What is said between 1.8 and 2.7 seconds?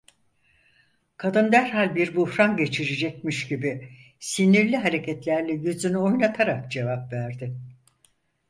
bir buhran